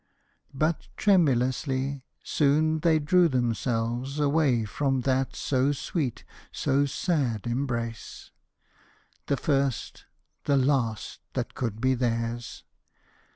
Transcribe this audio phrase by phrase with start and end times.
[0.55, 8.31] But, tremulously, soon they drew themselves Away from that so sweet, so sad embrace,
[9.27, 10.05] The first,
[10.45, 12.63] the last that could be theirs.